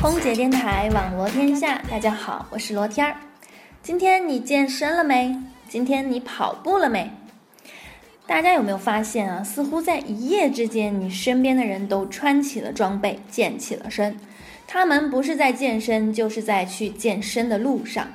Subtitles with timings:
[0.00, 3.14] 空姐电台网罗天下，大家好，我是罗天儿。
[3.82, 5.36] 今天你健身了没？
[5.68, 7.10] 今天你跑步了没？
[8.26, 9.44] 大家有没有发现啊？
[9.44, 14.16] 似乎在一夜之间，你身边的人都穿起了装备，健起了身。
[14.66, 18.08] 他们不是在健身，就是在去健身的路上。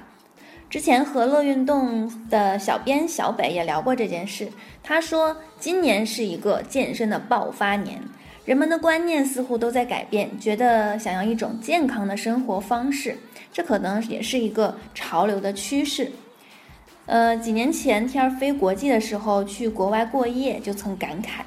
[0.67, 4.49] 之前和乐运动的小编小北也聊过这件事，
[4.81, 8.01] 他说今年是一个健身的爆发年。
[8.45, 13.17] 人们的观念似乎都在改变，觉得想要一种健康的生活方式，
[13.51, 16.11] 这可能也是一个潮流的趋势。
[17.07, 21.41] 呃，几年前天儿飞国际的时候，去国外过夜，就曾感慨，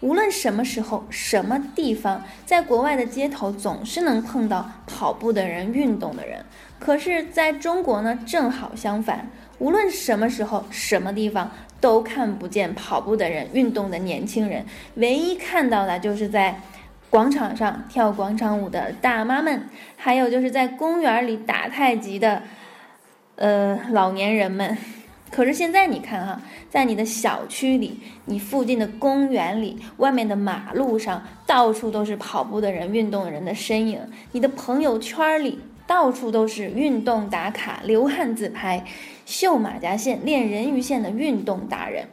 [0.00, 6.44] 无论什么时候、什么地方，在国外的街头总是能碰到跑步的人、运动的人。
[6.78, 11.50] 可是，在中国呢，正好相反，无论什么时候、什么地方。
[11.78, 14.64] 都看不见跑步的人、运动的年轻人，
[14.94, 16.58] 唯一看到的就是在
[17.10, 22.42] 广场上跳广场舞的大妈们，还有就是在公园里打太极的
[23.36, 24.76] 呃老年人们。
[25.30, 34.00] 可是现在你看哈，在你的小区里、你附近的公园里、外面的马路上，到处都是跑步的人、运动的人的身影。
[34.32, 35.58] 你的朋友圈里。
[35.88, 38.84] 到处都是运动打卡、流汗自拍、
[39.24, 42.04] 秀马甲线、练人鱼线的运动达人，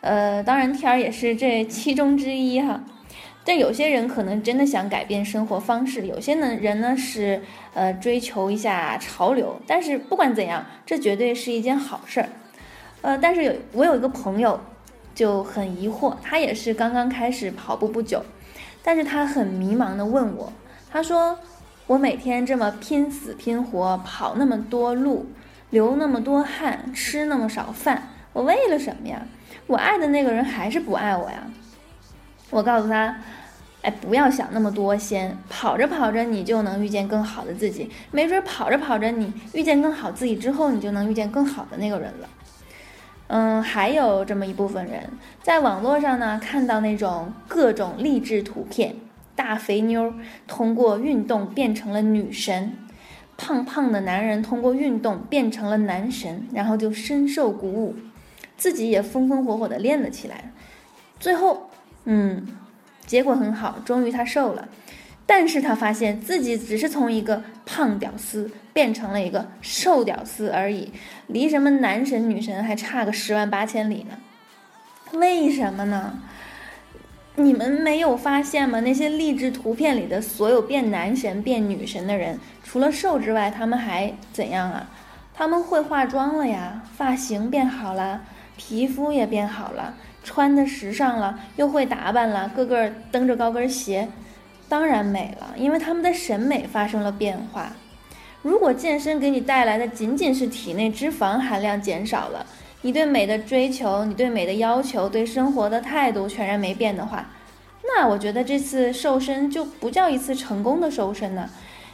[0.00, 2.82] 呃，当然天儿也是这其中之一哈。
[3.44, 7.42] 但有些人可能真的想改变生活方式，有些呢人呢是
[7.74, 9.60] 呃追求一下潮流。
[9.66, 12.28] 但是不管怎样，这绝对是一件好事儿。
[13.02, 14.60] 呃，但是有我有一个朋友
[15.14, 18.24] 就很疑惑，他也是刚刚开始跑步不久，
[18.82, 20.52] 但是他很迷茫的问我，
[20.90, 21.38] 他说。
[21.86, 25.26] 我每天这么拼死拼活跑那么多路，
[25.70, 29.26] 流那么多汗，吃那么少饭，我为了什么呀？
[29.66, 31.42] 我爱的那个人还是不爱我呀？
[32.50, 33.16] 我告诉他，
[33.82, 37.90] 哎，不要想那么多，先跑着跑着，你就能遇见更好的自己。
[38.12, 42.28] 没准跑着跑着，你遇见更好自己之后，你就能遇见更好的那个人了。
[43.32, 45.08] 嗯，还有这么一部分人，
[45.40, 48.96] 在网络上呢，看到那种各种励志图片。
[49.36, 50.12] 大肥妞
[50.48, 52.76] 通过运动变成了女神，
[53.38, 57.94] 胖胖的男人通过运动变成了男神，然后就深受鼓舞，
[58.56, 60.52] 自己也风风火火的练了起来。
[61.20, 61.70] 最后，
[62.04, 62.48] 嗯，
[63.06, 64.68] 结果很好，终于他瘦了，
[65.30, 70.92] 但是他发现自己只是从一个胖屌丝变成了一个瘦屌丝而已，
[71.28, 74.18] 离什么男神女神还差个十万八千里呢？
[75.12, 76.18] 为什么呢？
[77.36, 78.80] 你们没有发现吗？
[78.80, 84.90] 那些励志图片里的所有变男神变女神的人，除了瘦之外，他们还怎样啊？
[85.32, 88.22] 他们会化妆了呀，发型变好了，
[88.56, 94.08] 皮肤也变好了，穿的时尚了，又会打扮了，个个蹬着高跟鞋，
[94.70, 97.72] 当然美了，因为他们的审美发生了变化。
[98.42, 102.46] 如果健身给你带来的仅仅是体内脂肪含量减少了，
[102.82, 107.28] 你对美的追求，你对美的要求，对生活的态度全然没变的话，
[107.82, 111.50] 那我觉得这次瘦身就不叫一次成功的瘦身呢。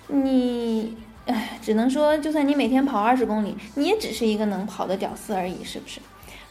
[0.09, 5.99] 你，唉，只能说，就算你每天跑二十公里，你也只是一个能跑的屌丝而已，是不是？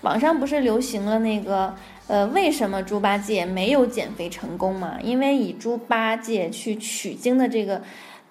[0.02, 1.76] 网上不是流行了那个，
[2.08, 4.98] 呃，为什么猪八戒没有减肥成功吗？
[5.02, 7.82] 因为以猪八戒去取经的这个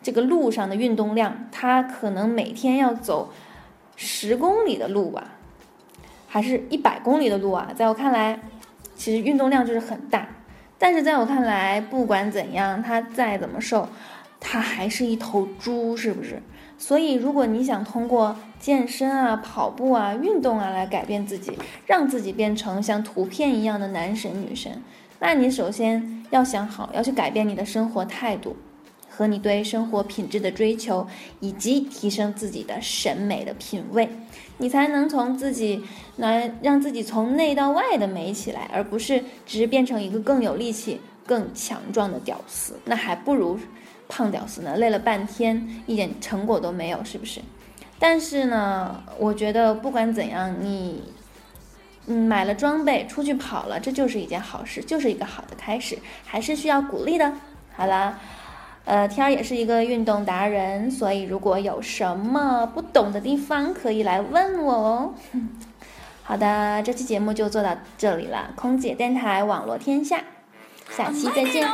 [0.02, 3.32] 这个路上的运动量，他可能每天要走
[3.96, 5.32] 十公里的路吧。
[6.28, 8.40] 还是一百公里的路啊，在我看来，
[8.96, 10.28] 其实运动量就是很大。
[10.78, 13.88] 但是在我看来，不管怎样，他再怎么瘦，
[14.40, 16.42] 他还是一头猪，是不是？
[16.78, 21.52] 所以，如果你想通过健身啊、跑步啊、运动啊来改变自己，
[21.86, 24.82] 让自己变成像图片一样的男神女神，
[25.20, 28.56] 那你首先要想好，要去改变你的生活态度。
[29.16, 31.06] 和你对生活品质的追求，
[31.38, 34.08] 以及提升自己的审美的品味，
[34.58, 35.84] 你才能从自己
[36.16, 42.76] 来让自己从内到外的美起来，而不是只是变成一个更有力气、更强壮的屌丝。
[42.86, 43.56] 那还不如
[44.08, 47.40] 胖屌丝呢，累了半天一点成果都没有，是不是？
[47.98, 51.02] 但是呢，我觉得不管怎样，你
[52.06, 57.32] 嗯买了装备出去跑了，这就是一件好事，就是一个好的开始，还是需要鼓励的。
[57.76, 58.18] 好啦。
[58.86, 65.14] 呃，天儿也是一个运动达人，所以如果有什么不懂的地方，可以来问我哦。
[66.22, 70.22] 好的，这期节目就做到这里了，空姐电台网络天下，
[70.90, 71.66] 下期再见。